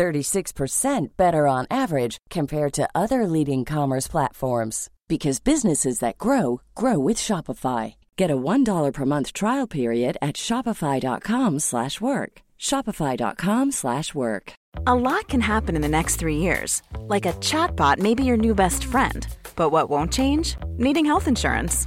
36% 0.00 1.08
better 1.18 1.46
on 1.46 1.66
average 1.70 2.16
compared 2.30 2.72
to 2.72 2.88
other 2.94 3.26
leading 3.26 3.66
commerce 3.66 4.08
platforms 4.08 4.88
because 5.08 5.40
businesses 5.40 5.98
that 5.98 6.16
grow 6.16 6.62
grow 6.74 6.98
with 6.98 7.18
Shopify. 7.18 7.94
Get 8.16 8.30
a 8.30 8.36
$1 8.36 8.92
per 8.94 9.04
month 9.04 9.34
trial 9.34 9.66
period 9.66 10.16
at 10.22 10.36
shopify.com/work. 10.36 12.32
shopify.com/work. 12.58 14.52
A 14.86 14.94
lot 14.94 15.24
can 15.28 15.40
happen 15.40 15.76
in 15.76 15.82
the 15.82 15.96
next 15.98 16.16
3 16.20 16.38
years. 16.46 16.82
Like 17.14 17.26
a 17.28 17.38
chatbot 17.50 17.98
may 17.98 18.14
be 18.14 18.24
your 18.24 18.38
new 18.38 18.54
best 18.54 18.84
friend. 18.84 19.20
But 19.56 19.70
what 19.72 19.90
won't 19.90 20.12
change? 20.12 20.56
Needing 20.78 21.06
health 21.06 21.28
insurance. 21.28 21.86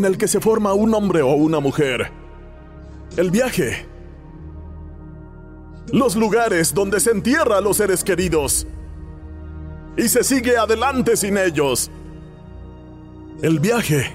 En 0.00 0.06
el 0.06 0.16
que 0.16 0.28
se 0.28 0.40
forma 0.40 0.72
un 0.72 0.94
hombre 0.94 1.20
o 1.20 1.34
una 1.34 1.60
mujer. 1.60 2.10
El 3.18 3.30
viaje. 3.30 3.84
Los 5.92 6.16
lugares 6.16 6.72
donde 6.72 7.00
se 7.00 7.10
entierra 7.10 7.58
a 7.58 7.60
los 7.60 7.76
seres 7.76 8.02
queridos. 8.02 8.66
Y 9.98 10.08
se 10.08 10.24
sigue 10.24 10.56
adelante 10.56 11.18
sin 11.18 11.36
ellos. 11.36 11.90
El 13.42 13.60
viaje. 13.60 14.10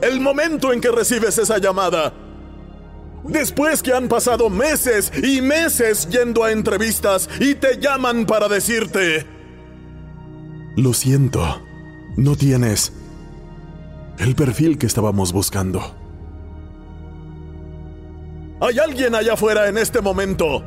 El 0.00 0.22
momento 0.22 0.72
en 0.72 0.80
que 0.80 0.90
recibes 0.90 1.36
esa 1.36 1.58
llamada. 1.58 2.14
Después 3.22 3.82
que 3.82 3.92
han 3.92 4.08
pasado 4.08 4.48
meses 4.48 5.12
y 5.22 5.42
meses 5.42 6.08
yendo 6.08 6.42
a 6.42 6.52
entrevistas 6.52 7.28
y 7.38 7.54
te 7.54 7.78
llaman 7.78 8.24
para 8.24 8.48
decirte... 8.48 9.26
Lo 10.76 10.94
siento, 10.94 11.60
no 12.16 12.36
tienes 12.36 12.92
el 14.18 14.34
perfil 14.34 14.78
que 14.78 14.86
estábamos 14.86 15.32
buscando. 15.32 15.94
Hay 18.60 18.78
alguien 18.78 19.14
allá 19.14 19.34
afuera 19.34 19.68
en 19.68 19.78
este 19.78 20.00
momento. 20.00 20.62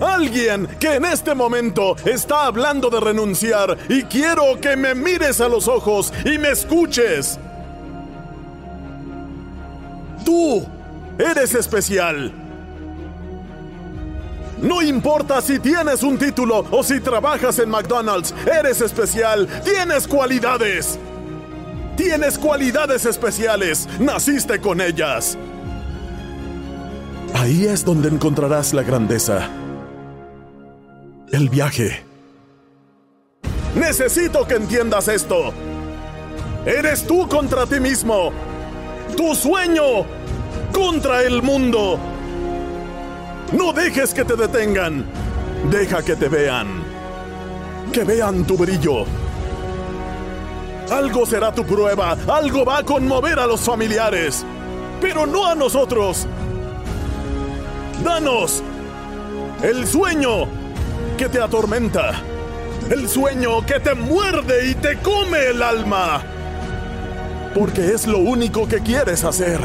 Alguien 0.00 0.66
que 0.78 0.94
en 0.94 1.04
este 1.04 1.34
momento 1.34 1.96
está 2.04 2.46
hablando 2.46 2.90
de 2.90 3.00
renunciar 3.00 3.78
y 3.88 4.02
quiero 4.02 4.60
que 4.60 4.76
me 4.76 4.94
mires 4.94 5.40
a 5.40 5.48
los 5.48 5.68
ojos 5.68 6.12
y 6.24 6.38
me 6.38 6.50
escuches. 6.50 7.38
Tú 10.24 10.66
eres 11.18 11.54
especial. 11.54 12.45
No 14.66 14.82
importa 14.82 15.40
si 15.40 15.60
tienes 15.60 16.02
un 16.02 16.18
título 16.18 16.66
o 16.72 16.82
si 16.82 16.98
trabajas 16.98 17.60
en 17.60 17.70
McDonald's, 17.70 18.34
eres 18.52 18.80
especial, 18.80 19.46
tienes 19.62 20.08
cualidades. 20.08 20.98
Tienes 21.96 22.36
cualidades 22.36 23.06
especiales, 23.06 23.88
naciste 24.00 24.60
con 24.60 24.80
ellas. 24.80 25.38
Ahí 27.32 27.66
es 27.66 27.84
donde 27.84 28.08
encontrarás 28.08 28.74
la 28.74 28.82
grandeza. 28.82 29.48
El 31.30 31.48
viaje. 31.48 32.04
Necesito 33.76 34.48
que 34.48 34.54
entiendas 34.54 35.06
esto. 35.06 35.54
Eres 36.66 37.06
tú 37.06 37.28
contra 37.28 37.66
ti 37.66 37.78
mismo. 37.78 38.32
Tu 39.16 39.32
sueño 39.36 40.04
contra 40.72 41.22
el 41.22 41.40
mundo. 41.40 42.00
No 43.52 43.72
dejes 43.72 44.12
que 44.12 44.24
te 44.24 44.34
detengan. 44.34 45.04
Deja 45.70 46.02
que 46.02 46.16
te 46.16 46.28
vean. 46.28 46.82
Que 47.92 48.02
vean 48.02 48.44
tu 48.44 48.56
brillo. 48.56 49.04
Algo 50.90 51.24
será 51.26 51.52
tu 51.52 51.64
prueba. 51.64 52.16
Algo 52.28 52.64
va 52.64 52.78
a 52.78 52.82
conmover 52.82 53.38
a 53.38 53.46
los 53.46 53.60
familiares. 53.60 54.44
Pero 55.00 55.26
no 55.26 55.46
a 55.46 55.54
nosotros. 55.54 56.26
Danos 58.04 58.62
el 59.62 59.86
sueño 59.86 60.46
que 61.16 61.28
te 61.28 61.40
atormenta. 61.40 62.12
El 62.90 63.08
sueño 63.08 63.64
que 63.64 63.80
te 63.80 63.94
muerde 63.94 64.70
y 64.70 64.74
te 64.74 64.98
come 64.98 65.46
el 65.46 65.62
alma. 65.62 66.22
Porque 67.54 67.92
es 67.92 68.06
lo 68.06 68.18
único 68.18 68.68
que 68.68 68.80
quieres 68.80 69.24
hacer. 69.24 69.60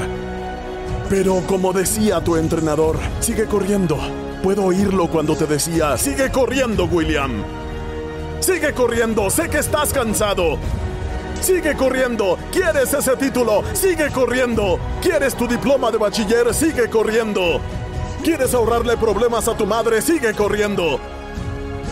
Pero 1.12 1.44
como 1.46 1.74
decía 1.74 2.22
tu 2.22 2.38
entrenador, 2.38 2.98
sigue 3.20 3.46
corriendo. 3.46 3.98
Puedo 4.42 4.64
oírlo 4.64 5.10
cuando 5.10 5.36
te 5.36 5.46
decía, 5.46 5.98
sigue 5.98 6.32
corriendo, 6.32 6.86
William. 6.86 7.44
Sigue 8.40 8.74
corriendo, 8.74 9.30
sé 9.30 9.50
que 9.50 9.58
estás 9.58 9.92
cansado. 9.92 10.58
Sigue 11.42 11.76
corriendo, 11.76 12.38
quieres 12.50 12.94
ese 12.94 13.18
título, 13.18 13.62
sigue 13.74 14.10
corriendo. 14.10 14.80
Quieres 15.02 15.36
tu 15.36 15.50
diploma 15.50 15.92
de 15.92 15.98
bachiller, 15.98 16.54
sigue 16.54 16.90
corriendo. 16.90 17.60
¿Quieres 18.24 18.54
ahorrarle 18.54 18.96
problemas 18.96 19.50
a 19.50 19.58
tu 19.58 19.66
madre? 19.66 20.02
Sigue 20.02 20.34
corriendo. 20.34 20.98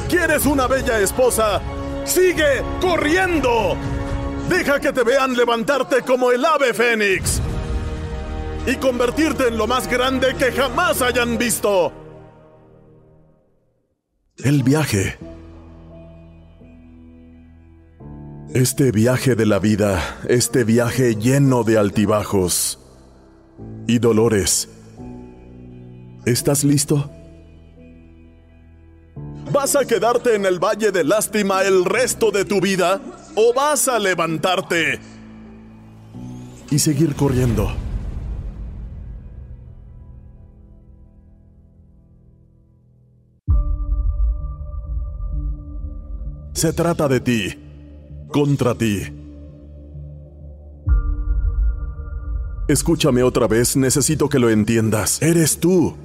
¿Quieres 0.08 0.46
una 0.46 0.66
bella 0.66 0.98
esposa? 0.98 1.60
¡Sigue 2.06 2.64
corriendo! 2.80 3.76
Deja 4.48 4.80
que 4.80 4.94
te 4.94 5.04
vean 5.04 5.36
levantarte 5.36 6.04
como 6.04 6.32
el 6.32 6.46
ave 6.46 6.74
fénix 6.74 7.42
y 8.70 8.76
convertirte 8.76 9.48
en 9.48 9.58
lo 9.58 9.66
más 9.66 9.88
grande 9.88 10.36
que 10.38 10.52
jamás 10.52 11.02
hayan 11.02 11.38
visto. 11.38 11.92
El 14.38 14.62
viaje. 14.62 15.18
Este 18.54 18.92
viaje 18.92 19.36
de 19.36 19.46
la 19.46 19.60
vida, 19.60 20.20
este 20.28 20.64
viaje 20.64 21.16
lleno 21.16 21.64
de 21.64 21.78
altibajos 21.78 22.80
y 23.88 23.98
dolores. 24.00 24.70
¿Estás 26.26 26.64
listo? 26.64 27.10
¿Vas 29.52 29.76
a 29.76 29.86
quedarte 29.86 30.36
en 30.36 30.46
el 30.46 30.60
valle 30.60 30.92
de 30.92 31.04
lástima 31.04 31.64
el 31.64 31.86
resto 31.86 32.30
de 32.30 32.46
tu 32.46 32.62
vida? 32.62 33.02
¿O 33.36 33.52
vas 33.54 33.88
a 33.88 33.98
levantarte 33.98 35.00
y 36.70 36.78
seguir 36.78 37.16
corriendo? 37.16 37.89
Se 46.60 46.74
trata 46.74 47.08
de 47.08 47.22
ti, 47.22 47.58
contra 48.28 48.76
ti. 48.76 49.04
Escúchame 52.68 53.24
otra 53.24 53.48
vez, 53.48 53.78
necesito 53.78 54.28
que 54.28 54.40
lo 54.40 54.50
entiendas. 54.50 55.22
Eres 55.22 55.62
tú, 55.62 55.96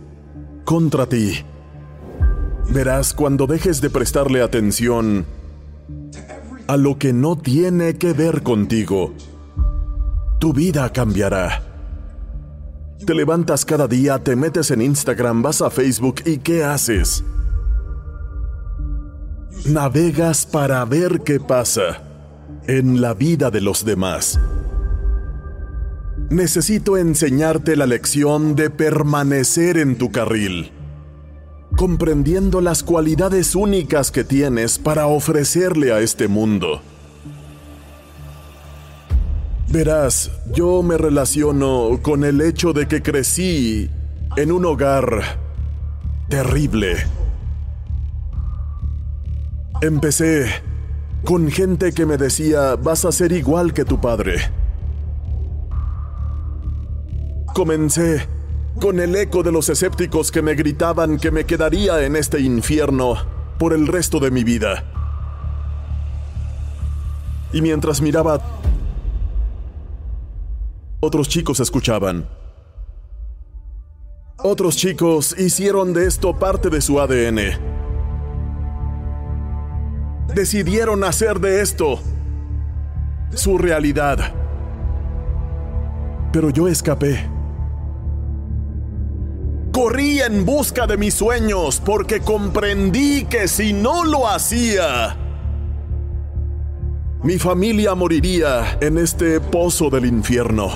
contra 0.65 1.09
ti. 1.09 1.45
Verás, 2.71 3.15
cuando 3.15 3.49
dejes 3.49 3.81
de 3.81 3.91
prestarle 3.91 4.43
atención 4.43 5.27
a 6.69 6.77
lo 6.77 7.01
que 7.01 7.13
no 7.13 7.37
tiene 7.37 7.99
que 7.99 8.13
ver 8.13 8.45
contigo, 8.45 9.13
tu 10.39 10.53
vida 10.53 10.93
cambiará. 10.93 11.65
Te 13.05 13.13
levantas 13.13 13.65
cada 13.65 13.89
día, 13.89 14.23
te 14.23 14.37
metes 14.37 14.71
en 14.71 14.83
Instagram, 14.83 15.43
vas 15.43 15.63
a 15.63 15.71
Facebook 15.71 16.23
y 16.25 16.39
¿qué 16.39 16.63
haces? 16.63 17.25
Navegas 19.67 20.45
para 20.45 20.85
ver 20.85 21.23
qué 21.23 21.41
pasa 21.41 22.03
en 22.67 23.01
la 23.01 23.15
vida 23.15 23.51
de 23.51 23.63
los 23.63 23.83
demás. 23.87 24.39
Necesito 26.29 26.99
enseñarte 26.99 27.75
la 27.75 27.87
lección 27.87 28.57
de 28.57 28.69
permanecer 28.69 29.79
en 29.79 29.97
tu 29.97 30.13
carril. 30.13 30.71
comprendiendo 31.77 32.61
las 32.61 32.85
cualidades 32.85 33.57
únicas 33.57 34.13
que 34.13 34.23
tienes 34.23 34.79
para 34.79 35.09
ofrecerle 35.09 35.93
a 35.93 35.99
este 35.99 36.29
mundo. 36.29 36.81
Verás, 39.71 40.31
yo 40.53 40.85
me 40.85 40.97
relaciono 40.97 41.99
con 42.01 42.23
el 42.23 42.41
hecho 42.41 42.73
de 42.73 42.87
que 42.87 43.03
crecí 43.03 43.91
en 44.37 44.53
un 44.53 44.65
hogar 44.67 45.41
terrible. 46.29 47.24
Empecé 49.85 50.47
con 51.27 51.51
gente 51.51 51.93
que 51.93 52.07
me 52.07 52.17
decía, 52.17 52.75
vas 52.75 53.05
a 53.05 53.13
ser 53.13 53.33
igual 53.33 53.75
que 53.75 53.85
tu 53.85 54.01
padre. 54.01 54.37
Comencé 57.53 58.27
con 58.81 58.99
el 58.99 59.15
eco 59.15 59.43
de 59.43 59.53
los 59.53 59.69
escépticos 59.69 60.33
que 60.33 60.41
me 60.41 60.55
gritaban 60.55 61.19
que 61.19 61.31
me 61.31 61.45
quedaría 61.45 62.03
en 62.03 62.17
este 62.17 62.41
infierno 62.41 63.17
por 63.59 63.75
el 63.75 63.87
resto 63.87 64.21
de 64.21 64.31
mi 64.31 64.43
vida. 64.43 64.85
Y 67.53 67.61
mientras 67.61 68.01
miraba, 68.01 68.41
otros 71.01 71.29
chicos 71.29 71.61
escuchaban. 71.61 72.27
Otros 74.39 74.79
chicos 74.79 75.39
hicieron 75.39 75.93
de 75.93 76.07
esto 76.07 76.39
parte 76.39 76.71
de 76.71 76.81
su 76.81 76.99
ADN. 76.99 77.74
Decidieron 80.35 81.05
hacer 81.05 81.39
de 81.39 81.61
esto 81.61 82.01
su 83.35 83.57
realidad. 83.57 84.19
Pero 86.33 86.51
yo 86.51 86.67
escapé. 86.67 87.31
Corrí 89.73 90.21
en 90.21 90.45
busca 90.45 90.89
de 90.89 90.97
mis 90.97 91.15
sueños 91.15 91.81
porque 91.85 92.21
comprendí 92.21 93.27
que 93.27 93.47
si 93.47 93.73
no 93.73 94.05
lo 94.05 94.29
hacía, 94.29 95.17
mi 97.23 97.39
familia 97.39 97.95
moriría 97.95 98.77
en 98.81 98.99
este 98.99 99.41
pozo 99.41 99.89
del 99.89 100.07
infierno. 100.07 100.71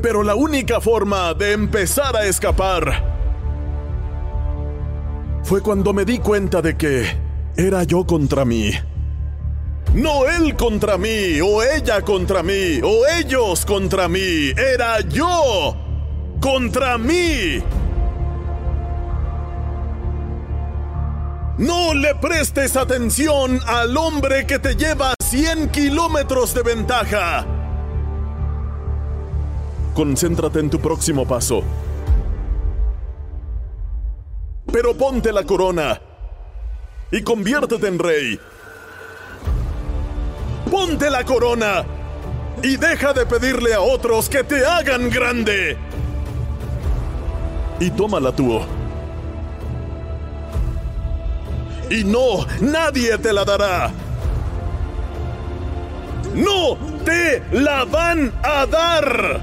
Pero 0.00 0.22
la 0.22 0.36
única 0.36 0.80
forma 0.80 1.34
de 1.34 1.52
empezar 1.52 2.16
a 2.16 2.24
escapar 2.24 3.15
fue 5.46 5.62
cuando 5.62 5.92
me 5.92 6.04
di 6.04 6.18
cuenta 6.18 6.60
de 6.60 6.76
que 6.76 7.06
era 7.56 7.84
yo 7.84 8.04
contra 8.04 8.44
mí. 8.44 8.72
No 9.94 10.26
él 10.26 10.56
contra 10.56 10.98
mí, 10.98 11.40
o 11.40 11.62
ella 11.62 12.02
contra 12.02 12.42
mí, 12.42 12.80
o 12.82 13.06
ellos 13.06 13.64
contra 13.64 14.08
mí. 14.08 14.50
Era 14.56 15.00
yo 15.02 15.76
contra 16.40 16.98
mí. 16.98 17.62
No 21.58 21.94
le 21.94 22.16
prestes 22.16 22.76
atención 22.76 23.60
al 23.66 23.96
hombre 23.96 24.46
que 24.48 24.58
te 24.58 24.74
lleva 24.74 25.14
100 25.24 25.68
kilómetros 25.68 26.54
de 26.54 26.62
ventaja. 26.64 27.46
Concéntrate 29.94 30.58
en 30.58 30.70
tu 30.70 30.80
próximo 30.80 31.24
paso. 31.24 31.62
Pero 34.76 34.92
ponte 34.92 35.32
la 35.32 35.42
corona 35.42 35.98
y 37.10 37.22
conviértete 37.22 37.88
en 37.88 37.98
rey. 37.98 38.38
Ponte 40.70 41.08
la 41.08 41.24
corona 41.24 41.82
y 42.62 42.76
deja 42.76 43.14
de 43.14 43.24
pedirle 43.24 43.72
a 43.72 43.80
otros 43.80 44.28
que 44.28 44.44
te 44.44 44.66
hagan 44.66 45.08
grande 45.08 45.78
y 47.80 47.88
tómala 47.88 48.32
tú. 48.32 48.60
Y 51.88 52.04
no, 52.04 52.44
nadie 52.60 53.16
te 53.16 53.32
la 53.32 53.46
dará. 53.46 53.90
No 56.34 56.76
te 57.02 57.42
la 57.50 57.86
van 57.86 58.30
a 58.42 58.66
dar. 58.66 59.40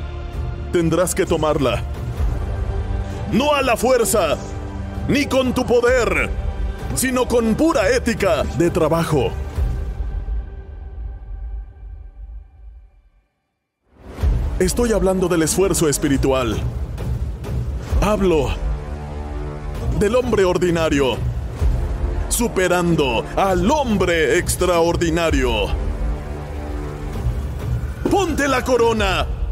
Tendrás 0.71 1.15
que 1.15 1.25
tomarla. 1.25 1.81
No 3.31 3.51
a 3.55 3.63
la 3.63 3.75
fuerza, 3.75 4.37
ni 5.07 5.25
con 5.25 5.53
tu 5.53 5.65
poder, 5.65 6.29
sino 6.95 7.27
con 7.27 7.55
pura 7.55 7.89
ética 7.89 8.43
de 8.57 8.69
trabajo. 8.69 9.31
Estoy 14.59 14.93
hablando 14.93 15.27
del 15.27 15.43
esfuerzo 15.43 15.89
espiritual. 15.89 16.55
Hablo 18.01 18.49
del 19.99 20.15
hombre 20.15 20.45
ordinario, 20.45 21.17
superando 22.29 23.25
al 23.35 23.69
hombre 23.69 24.37
extraordinario. 24.37 25.67
Ponte 28.09 28.47
la 28.47 28.63
corona. 28.63 29.42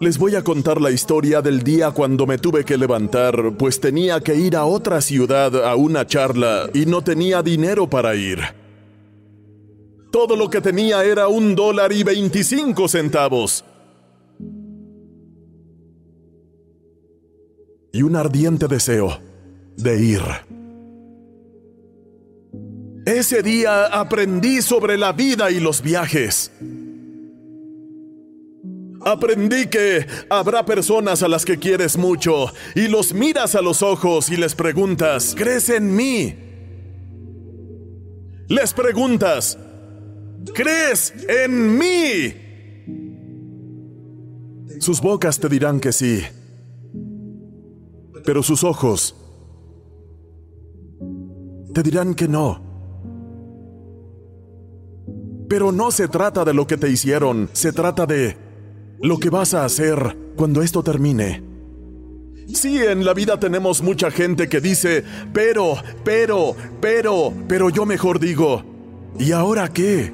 Les 0.00 0.16
voy 0.16 0.34
a 0.34 0.42
contar 0.42 0.80
la 0.80 0.90
historia 0.90 1.42
del 1.42 1.62
día 1.62 1.90
cuando 1.90 2.26
me 2.26 2.38
tuve 2.38 2.64
que 2.64 2.78
levantar, 2.78 3.54
pues 3.58 3.78
tenía 3.80 4.18
que 4.22 4.34
ir 4.34 4.56
a 4.56 4.64
otra 4.64 5.02
ciudad 5.02 5.62
a 5.62 5.76
una 5.76 6.06
charla 6.06 6.70
y 6.72 6.86
no 6.86 7.04
tenía 7.04 7.42
dinero 7.42 7.86
para 7.86 8.14
ir. 8.14 8.38
Todo 10.10 10.36
lo 10.36 10.48
que 10.48 10.62
tenía 10.62 11.04
era 11.04 11.28
un 11.28 11.54
dólar 11.54 11.92
y 11.92 12.02
veinticinco 12.02 12.88
centavos. 12.88 13.62
Y 17.92 18.00
un 18.00 18.16
ardiente 18.16 18.68
deseo 18.68 19.18
de 19.76 20.02
ir. 20.02 20.22
Ese 23.04 23.42
día 23.42 23.84
aprendí 23.84 24.62
sobre 24.62 24.96
la 24.96 25.12
vida 25.12 25.50
y 25.50 25.60
los 25.60 25.82
viajes. 25.82 26.50
Aprendí 29.10 29.66
que 29.66 30.06
habrá 30.28 30.64
personas 30.64 31.22
a 31.22 31.28
las 31.28 31.44
que 31.44 31.58
quieres 31.58 31.96
mucho 31.96 32.52
y 32.74 32.88
los 32.88 33.12
miras 33.12 33.54
a 33.54 33.62
los 33.62 33.82
ojos 33.82 34.30
y 34.30 34.36
les 34.36 34.54
preguntas, 34.54 35.34
¿crees 35.36 35.68
en 35.68 35.94
mí? 35.94 36.34
Les 38.48 38.72
preguntas, 38.72 39.58
¿Crees 40.54 41.12
en 41.28 41.78
mí? 41.78 42.34
Sus 44.80 45.00
bocas 45.00 45.38
te 45.38 45.48
dirán 45.48 45.80
que 45.80 45.92
sí, 45.92 46.22
pero 48.24 48.42
sus 48.42 48.64
ojos 48.64 49.14
te 51.74 51.82
dirán 51.82 52.14
que 52.14 52.26
no. 52.26 52.68
Pero 55.48 55.72
no 55.72 55.90
se 55.90 56.08
trata 56.08 56.44
de 56.44 56.54
lo 56.54 56.66
que 56.66 56.76
te 56.76 56.88
hicieron, 56.88 57.50
se 57.52 57.72
trata 57.72 58.06
de 58.06 58.49
lo 59.02 59.18
que 59.18 59.30
vas 59.30 59.54
a 59.54 59.64
hacer 59.64 60.16
cuando 60.36 60.62
esto 60.62 60.82
termine. 60.82 61.42
Sí, 62.54 62.78
en 62.82 63.04
la 63.04 63.14
vida 63.14 63.38
tenemos 63.38 63.82
mucha 63.82 64.10
gente 64.10 64.48
que 64.48 64.60
dice, 64.60 65.04
pero, 65.32 65.76
pero, 66.04 66.56
pero, 66.80 67.32
pero 67.48 67.70
yo 67.70 67.86
mejor 67.86 68.18
digo, 68.18 68.62
¿y 69.18 69.32
ahora 69.32 69.68
qué? 69.68 70.12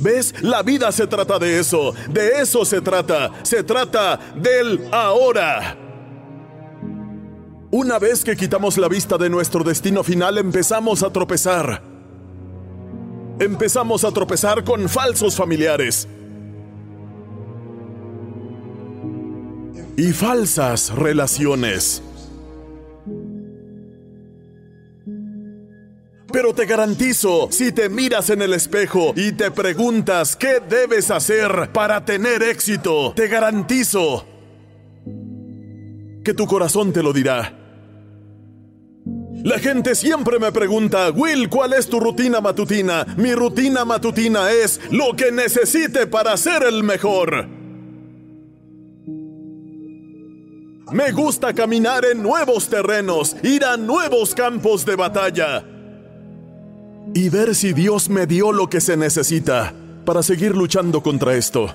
¿Ves? 0.00 0.34
La 0.42 0.62
vida 0.62 0.90
se 0.90 1.06
trata 1.06 1.38
de 1.38 1.60
eso. 1.60 1.94
De 2.08 2.40
eso 2.40 2.64
se 2.64 2.80
trata. 2.80 3.30
Se 3.42 3.62
trata 3.62 4.18
del 4.36 4.88
ahora. 4.90 5.78
Una 7.70 7.98
vez 7.98 8.24
que 8.24 8.36
quitamos 8.36 8.76
la 8.78 8.88
vista 8.88 9.18
de 9.18 9.30
nuestro 9.30 9.62
destino 9.62 10.02
final, 10.02 10.38
empezamos 10.38 11.02
a 11.02 11.10
tropezar. 11.10 11.82
Empezamos 13.38 14.04
a 14.04 14.12
tropezar 14.12 14.64
con 14.64 14.88
falsos 14.88 15.36
familiares. 15.36 16.08
Y 19.96 20.12
falsas 20.12 20.90
relaciones. 20.94 22.02
Pero 26.32 26.52
te 26.52 26.66
garantizo, 26.66 27.48
si 27.52 27.70
te 27.70 27.88
miras 27.88 28.28
en 28.28 28.42
el 28.42 28.54
espejo 28.54 29.12
y 29.14 29.32
te 29.32 29.52
preguntas 29.52 30.34
qué 30.34 30.60
debes 30.68 31.12
hacer 31.12 31.70
para 31.72 32.04
tener 32.04 32.42
éxito, 32.42 33.12
te 33.14 33.28
garantizo 33.28 34.26
que 36.24 36.34
tu 36.34 36.46
corazón 36.46 36.92
te 36.92 37.04
lo 37.04 37.12
dirá. 37.12 37.56
La 39.44 39.60
gente 39.60 39.94
siempre 39.94 40.40
me 40.40 40.50
pregunta, 40.50 41.10
Will, 41.10 41.48
¿cuál 41.48 41.74
es 41.74 41.86
tu 41.86 42.00
rutina 42.00 42.40
matutina? 42.40 43.06
Mi 43.16 43.32
rutina 43.34 43.84
matutina 43.84 44.50
es 44.50 44.80
lo 44.90 45.14
que 45.14 45.30
necesite 45.30 46.08
para 46.08 46.36
ser 46.36 46.64
el 46.64 46.82
mejor. 46.82 47.46
Me 50.92 51.12
gusta 51.12 51.54
caminar 51.54 52.04
en 52.04 52.22
nuevos 52.22 52.68
terrenos, 52.68 53.36
ir 53.42 53.64
a 53.64 53.76
nuevos 53.76 54.34
campos 54.34 54.84
de 54.84 54.96
batalla 54.96 55.64
y 57.14 57.28
ver 57.28 57.54
si 57.54 57.72
Dios 57.72 58.08
me 58.08 58.26
dio 58.26 58.52
lo 58.52 58.68
que 58.68 58.80
se 58.80 58.96
necesita 58.96 59.72
para 60.04 60.22
seguir 60.22 60.56
luchando 60.56 61.02
contra 61.02 61.34
esto. 61.34 61.74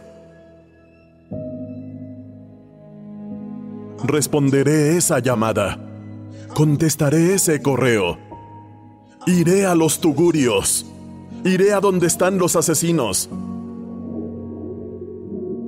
Responderé 4.04 4.98
esa 4.98 5.20
llamada. 5.20 5.78
Contestaré 6.54 7.34
ese 7.36 7.62
correo. 7.62 8.18
Iré 9.26 9.66
a 9.66 9.76
los 9.76 10.00
tugurios. 10.00 10.86
Iré 11.44 11.74
a 11.74 11.80
donde 11.80 12.08
están 12.08 12.38
los 12.38 12.56
asesinos. 12.56 13.30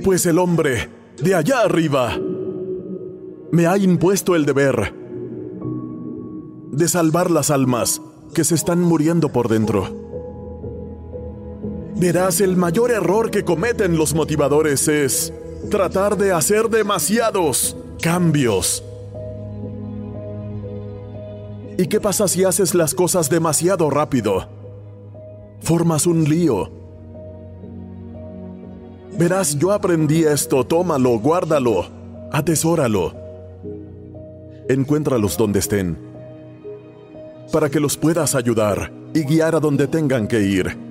Pues 0.04 0.26
el 0.26 0.40
hombre, 0.40 0.90
de 1.22 1.36
allá 1.36 1.62
arriba, 1.62 2.18
me 3.52 3.68
ha 3.68 3.78
impuesto 3.78 4.36
el 4.36 4.46
deber 4.46 4.94
de 6.72 6.88
salvar 6.88 7.30
las 7.30 7.52
almas 7.52 8.02
que 8.34 8.46
se 8.46 8.56
están 8.56 8.82
muriendo 8.82 9.30
por 9.30 9.50
dentro. 9.50 9.88
Verás, 11.98 12.40
el 12.42 12.56
mayor 12.56 12.92
error 12.92 13.30
que 13.30 13.44
cometen 13.44 13.98
los 13.98 14.16
motivadores 14.16 14.88
es 14.88 15.34
tratar 15.70 16.18
de 16.18 16.32
hacer 16.32 16.70
demasiados 16.70 17.76
cambios. 18.02 18.84
¿Y 21.78 21.88
qué 21.88 22.00
pasa 22.00 22.28
si 22.28 22.46
haces 22.46 22.74
las 22.74 22.96
cosas 22.96 23.30
demasiado 23.30 23.90
rápido? 23.90 24.48
Formas 25.60 26.08
un 26.08 26.24
lío. 26.24 26.72
Verás, 29.18 29.58
yo 29.58 29.72
aprendí 29.72 30.24
esto, 30.24 30.66
tómalo, 30.66 31.20
guárdalo, 31.20 31.86
atesóralo. 32.32 33.21
Encuéntralos 34.72 35.36
donde 35.36 35.60
estén, 35.60 35.98
para 37.52 37.70
que 37.70 37.82
los 37.82 37.98
puedas 37.98 38.36
ayudar 38.36 38.90
y 39.14 39.26
guiar 39.26 39.54
a 39.54 39.60
donde 39.60 39.86
tengan 39.86 40.30
que 40.30 40.40
ir. 40.40 40.91